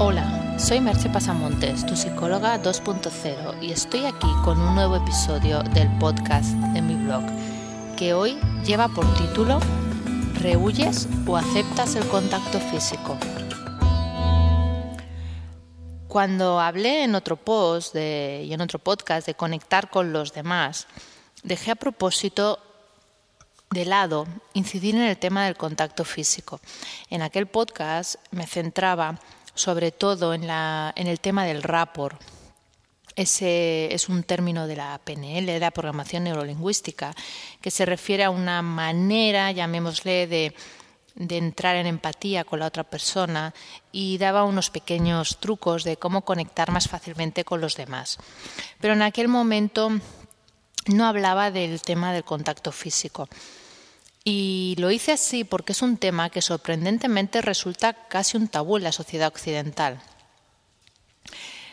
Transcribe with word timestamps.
Hola, 0.00 0.58
soy 0.58 0.80
Merche 0.80 1.08
Pasamontes, 1.08 1.86
tu 1.86 1.94
psicóloga 1.94 2.60
2.0 2.60 3.62
y 3.62 3.70
estoy 3.70 4.06
aquí 4.06 4.26
con 4.44 4.60
un 4.60 4.74
nuevo 4.74 4.96
episodio 4.96 5.62
del 5.62 5.88
podcast 5.98 6.48
de 6.72 6.82
mi 6.82 6.96
blog 6.96 7.22
que 7.96 8.12
hoy 8.12 8.36
lleva 8.66 8.88
por 8.88 9.06
título 9.14 9.60
¿Rehuyes 10.40 11.06
o 11.28 11.36
aceptas 11.36 11.94
el 11.94 12.04
contacto 12.08 12.58
físico? 12.58 13.16
Cuando 16.08 16.58
hablé 16.58 17.04
en 17.04 17.14
otro 17.14 17.36
post 17.36 17.94
y 17.94 18.52
en 18.52 18.60
otro 18.60 18.80
podcast 18.80 19.28
de 19.28 19.34
conectar 19.34 19.90
con 19.90 20.12
los 20.12 20.32
demás, 20.32 20.88
dejé 21.44 21.70
a 21.70 21.76
propósito 21.76 22.58
de 23.70 23.84
lado 23.84 24.26
incidir 24.54 24.96
en 24.96 25.02
el 25.02 25.18
tema 25.18 25.44
del 25.44 25.56
contacto 25.56 26.04
físico. 26.04 26.60
En 27.10 27.22
aquel 27.22 27.46
podcast 27.46 28.16
me 28.32 28.44
centraba 28.44 29.20
sobre 29.54 29.92
todo 29.92 30.34
en, 30.34 30.46
la, 30.46 30.92
en 30.96 31.06
el 31.06 31.20
tema 31.20 31.44
del 31.44 31.62
rapport. 31.62 32.20
Ese 33.16 33.94
es 33.94 34.08
un 34.08 34.24
término 34.24 34.66
de 34.66 34.76
la 34.76 35.00
PNL, 35.04 35.46
de 35.46 35.60
la 35.60 35.70
programación 35.70 36.24
neurolingüística, 36.24 37.14
que 37.60 37.70
se 37.70 37.86
refiere 37.86 38.24
a 38.24 38.30
una 38.30 38.60
manera, 38.60 39.52
llamémosle, 39.52 40.26
de, 40.26 40.54
de 41.14 41.38
entrar 41.38 41.76
en 41.76 41.86
empatía 41.86 42.44
con 42.44 42.58
la 42.58 42.66
otra 42.66 42.82
persona 42.82 43.54
y 43.92 44.18
daba 44.18 44.44
unos 44.44 44.70
pequeños 44.70 45.38
trucos 45.38 45.84
de 45.84 45.96
cómo 45.96 46.22
conectar 46.22 46.72
más 46.72 46.88
fácilmente 46.88 47.44
con 47.44 47.60
los 47.60 47.76
demás. 47.76 48.18
Pero 48.80 48.94
en 48.94 49.02
aquel 49.02 49.28
momento 49.28 49.90
no 50.86 51.06
hablaba 51.06 51.50
del 51.50 51.80
tema 51.82 52.12
del 52.12 52.24
contacto 52.24 52.72
físico. 52.72 53.28
Y 54.24 54.74
lo 54.78 54.90
hice 54.90 55.12
así 55.12 55.44
porque 55.44 55.72
es 55.72 55.82
un 55.82 55.98
tema 55.98 56.30
que 56.30 56.40
sorprendentemente 56.40 57.42
resulta 57.42 57.92
casi 58.08 58.38
un 58.38 58.48
tabú 58.48 58.78
en 58.78 58.84
la 58.84 58.92
sociedad 58.92 59.28
occidental. 59.28 60.00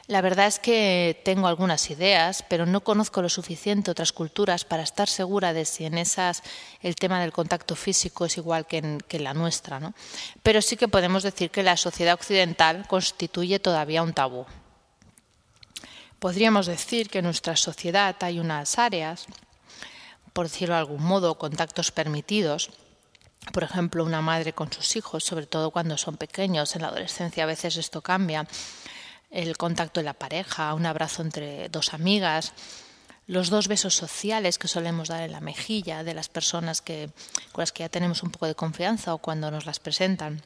La 0.07 0.19
verdad 0.19 0.47
es 0.47 0.59
que 0.59 1.21
tengo 1.23 1.47
algunas 1.47 1.89
ideas, 1.89 2.43
pero 2.49 2.65
no 2.65 2.81
conozco 2.81 3.21
lo 3.21 3.29
suficiente 3.29 3.91
otras 3.91 4.11
culturas 4.11 4.65
para 4.65 4.83
estar 4.83 5.07
segura 5.07 5.53
de 5.53 5.63
si 5.63 5.85
en 5.85 5.97
esas 5.97 6.43
el 6.81 6.95
tema 6.95 7.21
del 7.21 7.31
contacto 7.31 7.77
físico 7.77 8.25
es 8.25 8.35
igual 8.35 8.67
que 8.67 8.79
en, 8.79 8.99
la 9.23 9.33
nuestra. 9.33 9.79
¿no? 9.79 9.93
Pero 10.43 10.61
sí 10.61 10.75
que 10.75 10.89
podemos 10.89 11.23
decir 11.23 11.49
que 11.49 11.63
la 11.63 11.77
sociedad 11.77 12.15
occidental 12.15 12.85
constituye 12.89 13.59
todavía 13.59 14.03
un 14.03 14.11
tabú. 14.11 14.45
Podríamos 16.19 16.65
decir 16.65 17.09
que 17.09 17.19
en 17.19 17.25
nuestra 17.25 17.55
sociedad 17.55 18.17
hay 18.19 18.41
unas 18.41 18.77
áreas 18.77 19.27
por 20.33 20.47
decirlo 20.47 20.75
de 20.75 20.81
algún 20.81 21.03
modo, 21.03 21.37
contactos 21.37 21.91
permitidos. 21.91 22.71
Por 23.53 23.63
ejemplo, 23.63 24.03
una 24.03 24.21
madre 24.21 24.53
con 24.53 24.71
sus 24.71 24.95
hijos, 24.95 25.23
sobre 25.23 25.47
todo 25.47 25.71
cuando 25.71 25.97
son 25.97 26.17
pequeños, 26.17 26.75
en 26.75 26.83
la 26.83 26.89
adolescencia 26.89 27.43
a 27.43 27.47
veces 27.47 27.77
esto 27.77 28.01
cambia. 28.01 28.47
El 29.29 29.57
contacto 29.57 29.99
de 29.99 30.05
la 30.05 30.13
pareja, 30.13 30.73
un 30.73 30.85
abrazo 30.85 31.21
entre 31.21 31.69
dos 31.69 31.93
amigas, 31.93 32.53
los 33.27 33.49
dos 33.49 33.67
besos 33.67 33.95
sociales 33.95 34.57
que 34.57 34.67
solemos 34.67 35.07
dar 35.07 35.21
en 35.21 35.31
la 35.31 35.39
mejilla 35.41 36.03
de 36.03 36.13
las 36.13 36.27
personas 36.27 36.81
que, 36.81 37.09
con 37.51 37.61
las 37.61 37.71
que 37.71 37.83
ya 37.83 37.89
tenemos 37.89 38.23
un 38.23 38.31
poco 38.31 38.45
de 38.45 38.55
confianza 38.55 39.13
o 39.13 39.19
cuando 39.19 39.49
nos 39.51 39.65
las 39.65 39.79
presentan. 39.79 40.41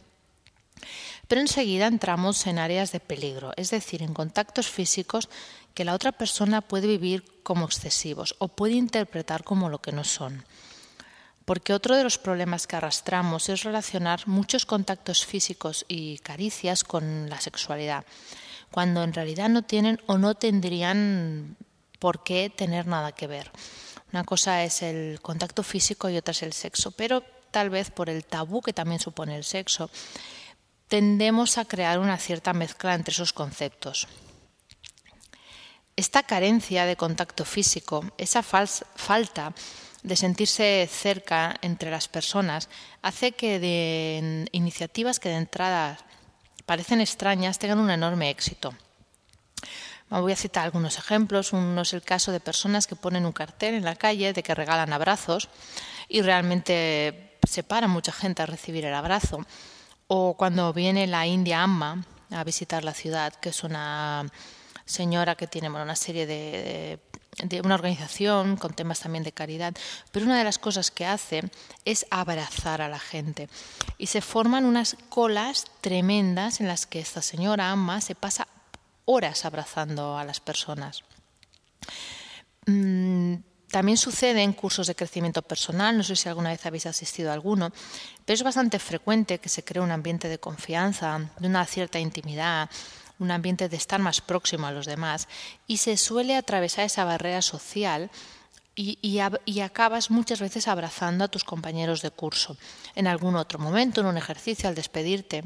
Pero 1.27 1.41
enseguida 1.41 1.87
entramos 1.87 2.45
en 2.47 2.59
áreas 2.59 2.91
de 2.91 2.99
peligro, 2.99 3.51
es 3.57 3.71
decir, 3.71 4.03
en 4.03 4.13
contactos 4.13 4.67
físicos 4.67 5.29
que 5.73 5.85
la 5.85 5.93
otra 5.93 6.11
persona 6.11 6.61
puede 6.61 6.87
vivir 6.87 7.23
como 7.43 7.65
excesivos 7.65 8.35
o 8.39 8.47
puede 8.47 8.73
interpretar 8.73 9.43
como 9.43 9.69
lo 9.69 9.79
que 9.79 9.91
no 9.91 10.03
son. 10.03 10.45
Porque 11.45 11.73
otro 11.73 11.95
de 11.95 12.03
los 12.03 12.17
problemas 12.17 12.65
que 12.65 12.75
arrastramos 12.75 13.49
es 13.49 13.63
relacionar 13.63 14.27
muchos 14.27 14.65
contactos 14.65 15.25
físicos 15.25 15.85
y 15.87 16.17
caricias 16.19 16.83
con 16.83 17.29
la 17.29 17.39
sexualidad, 17.39 18.05
cuando 18.71 19.03
en 19.03 19.13
realidad 19.13 19.49
no 19.49 19.61
tienen 19.61 20.01
o 20.07 20.17
no 20.17 20.35
tendrían 20.35 21.55
por 21.99 22.23
qué 22.23 22.49
tener 22.49 22.87
nada 22.87 23.11
que 23.11 23.27
ver. 23.27 23.51
Una 24.11 24.23
cosa 24.23 24.63
es 24.63 24.81
el 24.81 25.19
contacto 25.21 25.61
físico 25.61 26.09
y 26.09 26.17
otra 26.17 26.31
es 26.31 26.41
el 26.43 26.53
sexo, 26.53 26.91
pero 26.91 27.21
tal 27.51 27.69
vez 27.69 27.91
por 27.91 28.09
el 28.09 28.25
tabú 28.25 28.61
que 28.61 28.73
también 28.73 28.99
supone 28.99 29.35
el 29.35 29.43
sexo, 29.43 29.89
tendemos 30.87 31.57
a 31.57 31.65
crear 31.65 31.99
una 31.99 32.17
cierta 32.17 32.53
mezcla 32.53 32.93
entre 32.93 33.11
esos 33.11 33.33
conceptos. 33.33 34.07
Esta 35.95 36.23
carencia 36.23 36.85
de 36.85 36.97
contacto 36.97 37.45
físico, 37.45 38.03
esa 38.17 38.43
falta 38.43 39.53
de 40.03 40.15
sentirse 40.15 40.87
cerca 40.91 41.55
entre 41.61 41.89
las 41.89 42.07
personas, 42.07 42.69
hace 43.01 43.31
que 43.31 44.47
iniciativas 44.51 45.19
que 45.19 45.29
de 45.29 45.35
entrada 45.35 45.97
parecen 46.65 47.01
extrañas 47.01 47.59
tengan 47.59 47.79
un 47.79 47.89
enorme 47.89 48.29
éxito. 48.29 48.75
Voy 50.09 50.33
a 50.33 50.35
citar 50.35 50.65
algunos 50.65 50.97
ejemplos. 50.99 51.53
Uno 51.53 51.81
es 51.81 51.93
el 51.93 52.03
caso 52.03 52.31
de 52.31 52.39
personas 52.39 52.85
que 52.87 52.95
ponen 52.95 53.25
un 53.25 53.31
cartel 53.31 53.73
en 53.73 53.85
la 53.85 53.95
calle 53.95 54.33
de 54.33 54.43
que 54.43 54.53
regalan 54.53 54.93
abrazos 54.93 55.49
y 56.07 56.21
realmente 56.21 57.37
se 57.47 57.63
para 57.63 57.87
mucha 57.87 58.11
gente 58.11 58.43
a 58.43 58.45
recibir 58.45 58.85
el 58.85 58.93
abrazo. 58.93 59.45
O 60.07 60.35
cuando 60.37 60.71
viene 60.73 61.07
la 61.07 61.25
India 61.25 61.63
Amma 61.63 62.03
a 62.31 62.43
visitar 62.43 62.83
la 62.83 62.93
ciudad, 62.93 63.33
que 63.33 63.49
es 63.49 63.63
una 63.63 64.25
señora 64.85 65.35
que 65.35 65.47
tiene 65.47 65.69
una 65.69 65.95
serie 65.95 66.27
de, 66.27 66.99
de, 67.43 67.61
una 67.61 67.75
organización 67.75 68.55
con 68.55 68.73
temas 68.73 68.99
también 68.99 69.23
de 69.23 69.31
caridad, 69.31 69.73
pero 70.11 70.25
una 70.25 70.37
de 70.37 70.43
las 70.43 70.59
cosas 70.59 70.91
que 70.91 71.05
hace 71.05 71.41
es 71.85 72.05
abrazar 72.11 72.81
a 72.81 72.89
la 72.89 72.99
gente. 72.99 73.49
Y 73.97 74.07
se 74.07 74.21
forman 74.21 74.65
unas 74.65 74.95
colas 75.09 75.65
tremendas 75.81 76.61
en 76.61 76.67
las 76.67 76.85
que 76.85 76.99
esta 76.99 77.21
señora 77.21 77.71
Amma 77.71 77.99
se 78.01 78.15
pasa 78.15 78.47
horas 79.05 79.45
abrazando 79.45 80.17
a 80.17 80.23
las 80.23 80.39
personas. 80.39 81.03
También 83.75 83.97
sucede 83.97 84.41
en 84.41 84.53
cursos 84.53 84.87
de 84.87 84.95
crecimiento 84.95 85.41
personal, 85.41 85.97
no 85.97 86.03
sé 86.05 86.15
si 86.15 86.29
alguna 86.29 86.51
vez 86.51 86.65
habéis 86.65 86.85
asistido 86.85 87.29
a 87.29 87.33
alguno, 87.33 87.73
pero 88.23 88.33
es 88.33 88.41
bastante 88.41 88.79
frecuente 88.79 89.39
que 89.39 89.49
se 89.49 89.65
cree 89.65 89.83
un 89.83 89.91
ambiente 89.91 90.29
de 90.29 90.37
confianza, 90.37 91.29
de 91.37 91.47
una 91.49 91.65
cierta 91.65 91.99
intimidad, 91.99 92.69
un 93.19 93.31
ambiente 93.31 93.67
de 93.67 93.75
estar 93.75 93.99
más 93.99 94.21
próximo 94.21 94.65
a 94.65 94.71
los 94.71 94.85
demás 94.85 95.27
y 95.67 95.75
se 95.75 95.97
suele 95.97 96.37
atravesar 96.37 96.85
esa 96.85 97.03
barrera 97.03 97.41
social 97.41 98.09
y, 98.77 98.97
y, 99.01 99.59
acabas 99.59 100.09
muchas 100.09 100.39
veces 100.39 100.69
abrazando 100.69 101.25
a 101.25 101.27
tus 101.27 101.43
compañeros 101.43 102.01
de 102.01 102.11
curso. 102.11 102.55
En 102.95 103.07
algún 103.07 103.35
otro 103.35 103.59
momento, 103.59 103.99
en 103.99 104.07
un 104.07 104.17
ejercicio, 104.17 104.69
al 104.69 104.75
despedirte, 104.75 105.43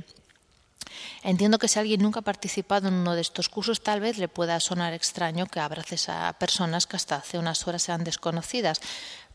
Entiendo 1.23 1.59
que 1.59 1.67
si 1.67 1.79
alguien 1.79 2.01
nunca 2.01 2.21
ha 2.21 2.23
participado 2.23 2.87
en 2.87 2.93
uno 2.93 3.15
de 3.15 3.21
estos 3.21 3.49
cursos, 3.49 3.81
tal 3.81 3.99
vez 3.99 4.17
le 4.17 4.27
pueda 4.27 4.59
sonar 4.59 4.93
extraño 4.93 5.47
que 5.47 5.59
abraces 5.59 6.07
a 6.07 6.31
personas 6.33 6.87
que 6.87 6.95
hasta 6.95 7.17
hace 7.17 7.37
unas 7.37 7.67
horas 7.67 7.83
sean 7.83 8.03
desconocidas, 8.03 8.79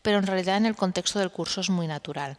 pero 0.01 0.17
en 0.17 0.27
realidad 0.27 0.57
en 0.57 0.65
el 0.65 0.75
contexto 0.75 1.19
del 1.19 1.31
curso 1.31 1.61
es 1.61 1.69
muy 1.69 1.87
natural. 1.87 2.37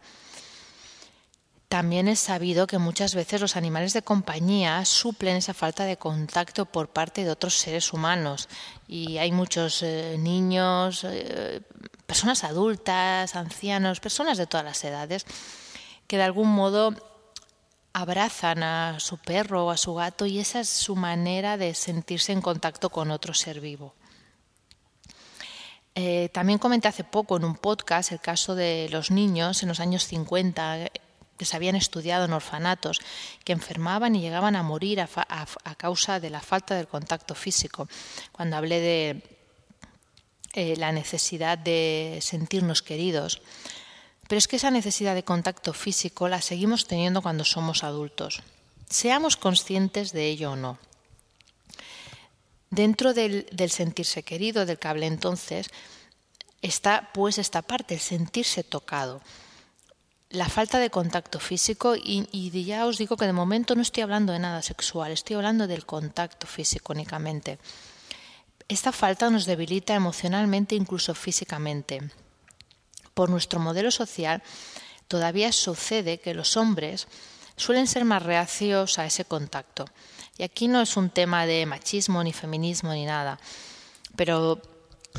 También 1.69 2.07
es 2.07 2.19
sabido 2.19 2.65
que 2.65 2.77
muchas 2.77 3.13
veces 3.13 3.41
los 3.41 3.57
animales 3.57 3.91
de 3.91 4.01
compañía 4.01 4.85
suplen 4.85 5.35
esa 5.35 5.53
falta 5.53 5.83
de 5.83 5.97
contacto 5.97 6.65
por 6.65 6.89
parte 6.89 7.25
de 7.25 7.31
otros 7.31 7.55
seres 7.55 7.91
humanos 7.91 8.47
y 8.87 9.17
hay 9.17 9.33
muchos 9.33 9.83
eh, 9.83 10.15
niños, 10.17 11.03
eh, 11.03 11.61
personas 12.05 12.45
adultas, 12.45 13.35
ancianos, 13.35 13.99
personas 13.99 14.37
de 14.37 14.47
todas 14.47 14.65
las 14.65 14.81
edades 14.85 15.25
que 16.07 16.15
de 16.15 16.23
algún 16.23 16.47
modo 16.47 16.95
abrazan 17.97 18.61
a 18.61 18.99
su 18.99 19.17
perro 19.17 19.65
o 19.65 19.71
a 19.71 19.77
su 19.77 19.95
gato 19.95 20.27
y 20.27 20.37
esa 20.37 20.59
es 20.59 20.69
su 20.69 20.95
manera 20.95 21.57
de 21.57 21.73
sentirse 21.73 22.31
en 22.31 22.41
contacto 22.41 22.91
con 22.91 23.09
otro 23.09 23.33
ser 23.33 23.59
vivo. 23.59 23.95
Eh, 25.95 26.29
también 26.31 26.59
comenté 26.59 26.87
hace 26.87 27.03
poco 27.03 27.37
en 27.37 27.43
un 27.43 27.55
podcast 27.55 28.11
el 28.11 28.19
caso 28.19 28.53
de 28.53 28.87
los 28.91 29.09
niños 29.09 29.63
en 29.63 29.69
los 29.69 29.79
años 29.79 30.05
50 30.05 30.91
que 31.39 31.45
se 31.45 31.55
habían 31.55 31.75
estudiado 31.75 32.25
en 32.25 32.33
orfanatos, 32.33 32.99
que 33.43 33.53
enfermaban 33.53 34.15
y 34.15 34.21
llegaban 34.21 34.55
a 34.55 34.61
morir 34.61 35.01
a, 35.01 35.09
a 35.63 35.75
causa 35.75 36.19
de 36.19 36.29
la 36.29 36.41
falta 36.41 36.75
del 36.75 36.87
contacto 36.87 37.33
físico. 37.33 37.87
Cuando 38.31 38.57
hablé 38.57 38.79
de 38.79 39.23
eh, 40.53 40.75
la 40.77 40.91
necesidad 40.91 41.57
de 41.57 42.19
sentirnos 42.21 42.83
queridos, 42.83 43.41
pero 44.27 44.37
es 44.37 44.47
que 44.47 44.57
esa 44.57 44.71
necesidad 44.71 45.15
de 45.15 45.23
contacto 45.23 45.73
físico 45.73 46.27
la 46.27 46.41
seguimos 46.41 46.85
teniendo 46.85 47.21
cuando 47.21 47.45
somos 47.45 47.83
adultos. 47.83 48.41
Seamos 48.89 49.37
conscientes 49.37 50.11
de 50.11 50.27
ello 50.27 50.51
o 50.51 50.55
no. 50.55 50.77
Dentro 52.69 53.13
del, 53.13 53.47
sentirse 53.69 54.23
querido, 54.23 54.65
del 54.65 54.77
que 54.77 54.87
hablé 54.87 55.05
entonces, 55.05 55.69
está 56.61 57.09
pues 57.13 57.37
esta 57.37 57.61
parte, 57.61 57.93
el 57.93 58.01
sentirse 58.01 58.63
tocado. 58.63 59.21
La 60.29 60.49
falta 60.49 60.79
de 60.79 60.89
contacto 60.89 61.39
físico, 61.39 61.95
y, 61.95 62.27
y 62.33 62.65
ya 62.65 62.85
os 62.85 62.97
digo 62.97 63.15
que 63.15 63.25
de 63.25 63.31
momento 63.31 63.75
no 63.75 63.81
estoy 63.81 64.03
hablando 64.03 64.33
de 64.33 64.39
nada 64.39 64.61
sexual, 64.61 65.13
estoy 65.13 65.37
hablando 65.37 65.67
del 65.67 65.85
contacto 65.85 66.47
físico 66.47 66.91
únicamente. 66.91 67.59
Esta 68.67 68.91
falta 68.91 69.29
nos 69.29 69.45
debilita 69.45 69.95
emocionalmente, 69.95 70.75
incluso 70.75 71.15
físicamente 71.15 72.01
por 73.17 73.31
nuestro 73.31 73.59
modelo 73.59 73.89
social, 73.89 74.43
todavía 75.07 75.51
sucede 75.51 76.19
que 76.19 76.35
los 76.35 76.55
hombres 76.55 77.07
suelen 77.55 77.87
ser 77.87 78.05
más 78.05 78.21
reacios 78.21 78.99
a 78.99 79.07
ese 79.07 79.25
contacto. 79.25 79.85
Y 80.37 80.43
aquí 80.43 80.67
no 80.67 80.81
es 80.81 80.95
un 80.97 81.09
tema 81.09 81.47
de 81.47 81.65
machismo 81.65 82.23
ni 82.23 82.31
feminismo 82.31 82.93
ni 82.93 83.05
nada, 83.05 83.39
pero 84.15 84.61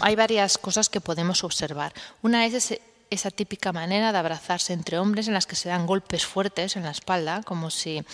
hay 0.01 0.15
varias 0.15 0.59
cosas 0.59 0.89
que 0.89 1.01
podemos 1.01 1.43
observar. 1.43 1.93
Una 2.23 2.47
es 2.47 2.79
esa 3.11 3.31
típica 3.33 3.73
manera 3.73 4.13
de 4.13 4.19
abrazarse 4.19 4.75
entre 4.75 5.01
hombres 5.01 5.27
en 5.27 5.35
las 5.35 5.47
que 5.47 5.57
se 5.57 5.69
dan 5.69 5.85
golpes 5.85 6.25
fuertes 6.25 6.77
en 6.77 6.85
la 6.85 6.93
espalda, 6.93 7.43
como 7.43 7.69
si 7.69 8.05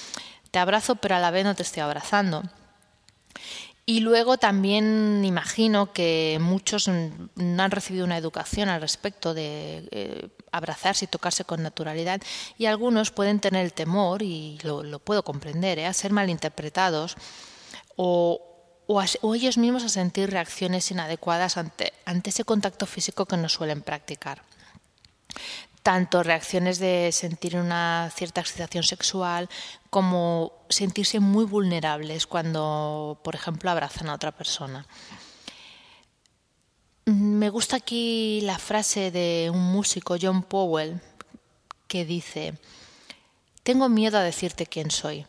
te 0.51 0.59
abrazo 0.59 0.97
pero 0.97 1.17
a 1.17 1.21
la 1.21 1.31
vez 1.31 1.45
no 1.45 1.55
te 1.55 1.63
estoy 1.63 1.83
abrazando. 1.83 2.43
Y 3.87 4.01
luego 4.01 4.39
también 4.39 5.23
imagino 5.25 5.93
que 5.93 6.39
muchos 6.41 6.89
no 6.89 7.63
han 7.63 7.71
recibido 7.71 8.07
una 8.07 8.17
educación 8.17 8.71
al 8.71 8.81
respecto 8.81 9.35
de 9.35 9.87
eh, 9.91 10.29
abrazarse 10.53 11.05
y 11.05 11.09
tocarse 11.09 11.45
con 11.45 11.63
naturalidad 11.63 12.23
y 12.57 12.65
algunos 12.65 13.11
pueden 13.11 13.41
tener 13.41 13.63
el 13.63 13.75
temor, 13.75 14.23
y 14.23 14.59
lo, 14.63 14.99
puedo 15.01 15.23
comprender, 15.23 15.79
¿eh? 15.79 15.87
a 15.87 15.93
ser 15.93 16.13
malinterpretados 16.13 17.17
o, 17.97 18.41
ellos 19.35 19.59
mismos 19.59 19.85
a 19.85 19.89
sentir 19.89 20.31
reacciones 20.31 20.91
inadecuadas 20.91 21.57
ante 21.57 21.93
ese 22.25 22.45
contacto 22.45 22.87
físico 22.87 23.27
que 23.27 23.37
no 23.37 23.49
suelen 23.49 23.83
practicar 23.83 24.43
tanto 25.85 26.23
reacciones 26.23 26.79
de 26.79 27.13
sentir 27.13 27.57
una 27.57 28.11
cierta 28.17 28.41
excitación 28.41 28.85
sexual 28.85 29.51
como 29.91 30.65
sentirse 30.71 31.21
muy 31.21 31.45
vulnerables 31.45 32.27
cuando, 32.27 33.21
por 33.23 33.35
ejemplo, 33.35 33.71
abrazan 33.71 34.09
a 34.09 34.15
otra 34.15 34.33
persona. 34.33 34.87
Me 37.05 37.51
gusta 37.51 37.77
aquí 37.77 38.41
la 38.45 38.59
frase 38.59 39.11
de 39.11 39.51
un 39.53 39.61
músico, 39.61 40.17
John 40.19 40.43
Powell, 40.43 41.03
que 41.87 42.07
dice, 42.07 42.55
tengo 43.63 43.91
miedo 43.91 44.17
a 44.17 44.23
decirte 44.23 44.65
quién 44.65 44.91
soy, 44.91 45.27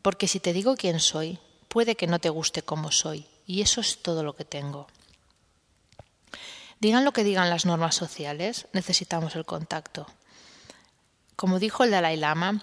porque 0.00 0.26
si 0.26 0.40
te 0.40 0.54
digo 0.54 0.74
quién 0.74 1.00
soy, 1.00 1.38
puede 1.68 1.96
que 1.96 2.06
no 2.06 2.18
te 2.18 2.30
guste 2.30 2.62
como 2.62 2.92
soy, 2.92 3.26
y 3.46 3.60
eso 3.60 3.82
es 3.82 4.00
todo 4.00 4.22
lo 4.22 4.34
que 4.34 4.46
tengo. 4.46 4.86
Digan 6.80 7.04
lo 7.04 7.12
que 7.12 7.24
digan 7.24 7.50
las 7.50 7.66
normas 7.66 7.94
sociales, 7.94 8.68
necesitamos 8.72 9.34
el 9.36 9.44
contacto. 9.44 10.06
Como 11.34 11.58
dijo 11.58 11.84
el 11.84 11.90
Dalai 11.90 12.16
Lama, 12.16 12.62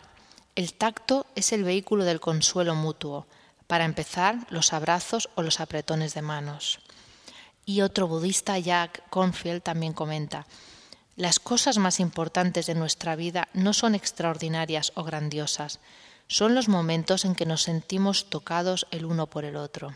el 0.55 0.73
tacto 0.73 1.25
es 1.35 1.51
el 1.51 1.63
vehículo 1.63 2.05
del 2.05 2.21
consuelo 2.21 2.75
mutuo, 2.75 3.27
para 3.67 3.85
empezar 3.85 4.45
los 4.49 4.73
abrazos 4.73 5.29
o 5.35 5.41
los 5.41 5.59
apretones 5.59 6.13
de 6.13 6.21
manos. 6.21 6.79
Y 7.65 7.81
otro 7.81 8.07
budista, 8.07 8.57
Jack 8.59 9.09
Confield, 9.09 9.63
también 9.63 9.93
comenta, 9.93 10.45
las 11.17 11.39
cosas 11.39 11.77
más 11.77 11.99
importantes 11.99 12.67
de 12.67 12.75
nuestra 12.75 13.15
vida 13.15 13.47
no 13.53 13.73
son 13.73 13.95
extraordinarias 13.95 14.91
o 14.95 15.03
grandiosas, 15.03 15.79
son 16.27 16.55
los 16.55 16.67
momentos 16.67 17.25
en 17.25 17.35
que 17.35 17.45
nos 17.45 17.63
sentimos 17.63 18.29
tocados 18.29 18.87
el 18.91 19.05
uno 19.05 19.27
por 19.27 19.45
el 19.45 19.55
otro. 19.55 19.95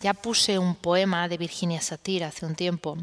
Ya 0.00 0.14
puse 0.14 0.58
un 0.58 0.76
poema 0.76 1.26
de 1.28 1.38
Virginia 1.38 1.80
Satir 1.80 2.22
hace 2.22 2.46
un 2.46 2.54
tiempo, 2.54 2.96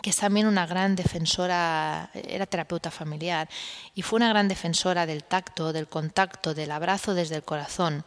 que 0.00 0.10
es 0.10 0.16
también 0.16 0.46
una 0.46 0.66
gran 0.66 0.96
defensora, 0.96 2.10
era 2.14 2.46
terapeuta 2.46 2.90
familiar, 2.90 3.48
y 3.94 4.00
fue 4.00 4.16
una 4.16 4.30
gran 4.30 4.48
defensora 4.48 5.04
del 5.04 5.24
tacto, 5.24 5.74
del 5.74 5.88
contacto, 5.88 6.54
del 6.54 6.70
abrazo 6.70 7.12
desde 7.12 7.36
el 7.36 7.42
corazón, 7.42 8.04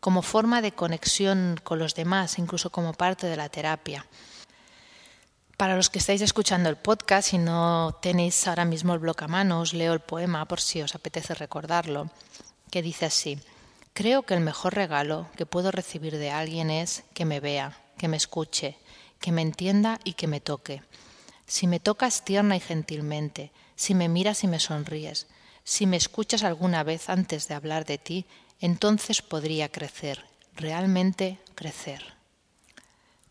como 0.00 0.20
forma 0.20 0.60
de 0.60 0.72
conexión 0.72 1.58
con 1.62 1.78
los 1.78 1.94
demás, 1.94 2.38
incluso 2.38 2.70
como 2.70 2.92
parte 2.92 3.26
de 3.26 3.36
la 3.36 3.48
terapia. 3.48 4.04
Para 5.56 5.76
los 5.76 5.88
que 5.88 6.00
estáis 6.00 6.20
escuchando 6.20 6.68
el 6.68 6.76
podcast 6.76 7.32
y 7.32 7.38
no 7.38 7.96
tenéis 8.02 8.46
ahora 8.46 8.64
mismo 8.64 8.92
el 8.92 8.98
blog 8.98 9.22
a 9.22 9.28
mano, 9.28 9.60
os 9.60 9.72
leo 9.72 9.94
el 9.94 10.00
poema 10.00 10.44
por 10.44 10.60
si 10.60 10.82
os 10.82 10.94
apetece 10.94 11.34
recordarlo, 11.34 12.10
que 12.70 12.82
dice 12.82 13.06
así. 13.06 13.38
Creo 13.94 14.22
que 14.22 14.34
el 14.34 14.40
mejor 14.40 14.74
regalo 14.74 15.28
que 15.36 15.44
puedo 15.44 15.70
recibir 15.70 16.16
de 16.16 16.30
alguien 16.30 16.70
es 16.70 17.04
que 17.12 17.24
me 17.24 17.40
vea, 17.40 17.78
que 17.98 18.08
me 18.08 18.16
escuche, 18.16 18.78
que 19.20 19.32
me 19.32 19.42
entienda 19.42 20.00
y 20.02 20.14
que 20.14 20.26
me 20.26 20.40
toque. 20.40 20.82
Si 21.46 21.66
me 21.66 21.78
tocas 21.78 22.24
tierna 22.24 22.56
y 22.56 22.60
gentilmente, 22.60 23.52
si 23.76 23.94
me 23.94 24.08
miras 24.08 24.44
y 24.44 24.46
me 24.46 24.60
sonríes, 24.60 25.26
si 25.64 25.86
me 25.86 25.98
escuchas 25.98 26.42
alguna 26.42 26.82
vez 26.82 27.10
antes 27.10 27.48
de 27.48 27.54
hablar 27.54 27.84
de 27.84 27.98
ti, 27.98 28.24
entonces 28.60 29.20
podría 29.20 29.68
crecer, 29.68 30.24
realmente 30.56 31.38
crecer. 31.54 32.14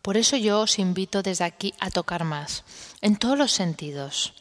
Por 0.00 0.16
eso 0.16 0.36
yo 0.36 0.60
os 0.60 0.78
invito 0.78 1.22
desde 1.22 1.44
aquí 1.44 1.74
a 1.80 1.90
tocar 1.90 2.24
más, 2.24 2.64
en 3.00 3.16
todos 3.16 3.36
los 3.36 3.52
sentidos, 3.52 4.34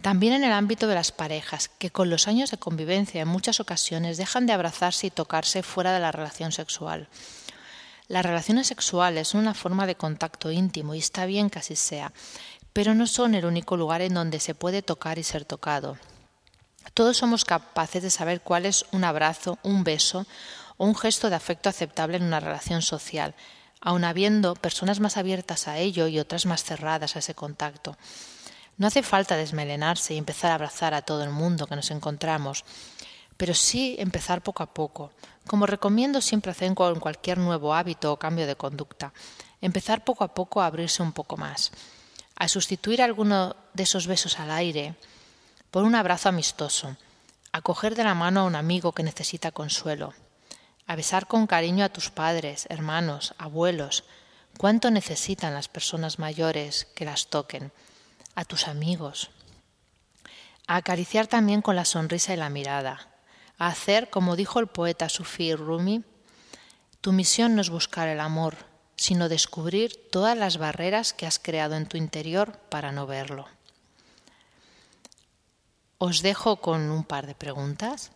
también 0.00 0.32
en 0.32 0.44
el 0.44 0.52
ámbito 0.52 0.86
de 0.86 0.94
las 0.94 1.12
parejas, 1.12 1.68
que 1.68 1.90
con 1.90 2.10
los 2.10 2.28
años 2.28 2.50
de 2.50 2.58
convivencia 2.58 3.22
en 3.22 3.28
muchas 3.28 3.60
ocasiones 3.60 4.16
dejan 4.16 4.46
de 4.46 4.52
abrazarse 4.52 5.08
y 5.08 5.10
tocarse 5.10 5.62
fuera 5.62 5.92
de 5.92 6.00
la 6.00 6.12
relación 6.12 6.52
sexual. 6.52 7.08
Las 8.08 8.24
relaciones 8.24 8.66
sexuales 8.66 9.28
son 9.28 9.42
una 9.42 9.54
forma 9.54 9.86
de 9.86 9.94
contacto 9.94 10.50
íntimo 10.50 10.94
y 10.94 10.98
está 10.98 11.26
bien 11.26 11.50
que 11.50 11.60
así 11.60 11.76
sea, 11.76 12.12
pero 12.72 12.94
no 12.94 13.06
son 13.06 13.34
el 13.34 13.44
único 13.44 13.76
lugar 13.76 14.00
en 14.02 14.14
donde 14.14 14.40
se 14.40 14.54
puede 14.54 14.82
tocar 14.82 15.18
y 15.18 15.22
ser 15.22 15.44
tocado. 15.44 15.96
Todos 16.94 17.18
somos 17.18 17.44
capaces 17.44 18.02
de 18.02 18.10
saber 18.10 18.40
cuál 18.40 18.66
es 18.66 18.86
un 18.92 19.04
abrazo, 19.04 19.58
un 19.62 19.84
beso 19.84 20.26
o 20.76 20.86
un 20.86 20.96
gesto 20.96 21.30
de 21.30 21.36
afecto 21.36 21.68
aceptable 21.68 22.16
en 22.16 22.24
una 22.24 22.40
relación 22.40 22.82
social, 22.82 23.34
aun 23.80 24.04
habiendo 24.04 24.54
personas 24.54 24.98
más 24.98 25.16
abiertas 25.16 25.68
a 25.68 25.78
ello 25.78 26.06
y 26.06 26.18
otras 26.18 26.46
más 26.46 26.64
cerradas 26.64 27.16
a 27.16 27.20
ese 27.20 27.34
contacto. 27.34 27.96
No 28.76 28.86
hace 28.86 29.02
falta 29.02 29.36
desmelenarse 29.36 30.14
y 30.14 30.18
empezar 30.18 30.50
a 30.50 30.54
abrazar 30.54 30.94
a 30.94 31.02
todo 31.02 31.22
el 31.22 31.30
mundo 31.30 31.66
que 31.66 31.76
nos 31.76 31.90
encontramos, 31.90 32.64
pero 33.36 33.54
sí 33.54 33.96
empezar 33.98 34.42
poco 34.42 34.62
a 34.62 34.74
poco, 34.74 35.12
como 35.46 35.66
recomiendo 35.66 36.20
siempre 36.20 36.52
hacer 36.52 36.74
con 36.74 37.00
cualquier 37.00 37.38
nuevo 37.38 37.74
hábito 37.74 38.12
o 38.12 38.18
cambio 38.18 38.46
de 38.46 38.56
conducta, 38.56 39.12
empezar 39.60 40.04
poco 40.04 40.24
a 40.24 40.34
poco 40.34 40.60
a 40.60 40.66
abrirse 40.66 41.02
un 41.02 41.12
poco 41.12 41.36
más, 41.36 41.72
a 42.36 42.48
sustituir 42.48 43.02
alguno 43.02 43.56
de 43.74 43.82
esos 43.82 44.06
besos 44.06 44.38
al 44.38 44.50
aire 44.50 44.94
por 45.70 45.84
un 45.84 45.94
abrazo 45.94 46.28
amistoso, 46.28 46.96
a 47.52 47.62
coger 47.62 47.94
de 47.94 48.04
la 48.04 48.14
mano 48.14 48.40
a 48.40 48.44
un 48.44 48.56
amigo 48.56 48.92
que 48.92 49.02
necesita 49.02 49.52
consuelo, 49.52 50.14
a 50.86 50.96
besar 50.96 51.26
con 51.26 51.46
cariño 51.46 51.84
a 51.84 51.88
tus 51.88 52.10
padres, 52.10 52.66
hermanos, 52.68 53.34
abuelos, 53.38 54.04
cuánto 54.58 54.90
necesitan 54.90 55.54
las 55.54 55.68
personas 55.68 56.18
mayores 56.18 56.88
que 56.94 57.04
las 57.04 57.28
toquen, 57.28 57.72
a 58.34 58.44
tus 58.44 58.68
amigos, 58.68 59.30
a 60.66 60.76
acariciar 60.76 61.26
también 61.26 61.62
con 61.62 61.76
la 61.76 61.84
sonrisa 61.84 62.32
y 62.32 62.36
la 62.36 62.50
mirada, 62.50 63.08
a 63.58 63.66
hacer, 63.68 64.10
como 64.10 64.36
dijo 64.36 64.60
el 64.60 64.66
poeta 64.66 65.08
Sufi 65.08 65.54
Rumi, 65.54 66.04
tu 67.00 67.12
misión 67.12 67.54
no 67.54 67.62
es 67.62 67.70
buscar 67.70 68.08
el 68.08 68.20
amor, 68.20 68.56
sino 68.96 69.28
descubrir 69.28 70.10
todas 70.10 70.36
las 70.36 70.58
barreras 70.58 71.12
que 71.12 71.26
has 71.26 71.38
creado 71.38 71.74
en 71.74 71.86
tu 71.86 71.96
interior 71.96 72.58
para 72.68 72.92
no 72.92 73.06
verlo. 73.06 73.48
Os 75.96 76.22
dejo 76.22 76.56
con 76.56 76.90
un 76.90 77.04
par 77.04 77.26
de 77.26 77.34
preguntas. 77.34 78.10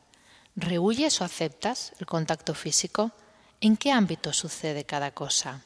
¿Rehuyes 0.56 1.20
o 1.20 1.24
aceptas 1.24 1.92
el 1.98 2.06
contacto 2.06 2.54
físico? 2.54 3.12
¿En 3.60 3.76
qué 3.76 3.92
ámbito 3.92 4.32
sucede 4.32 4.84
cada 4.84 5.10
cosa? 5.10 5.62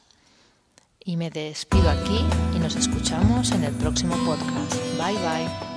Y 0.99 1.15
me 1.15 1.29
despido 1.29 1.89
aquí 1.89 2.25
nos 2.69 2.87
escuchamos 2.87 3.51
en 3.51 3.63
el 3.63 3.73
próximo 3.73 4.15
podcast. 4.25 4.75
Bye 4.99 5.17
bye. 5.17 5.68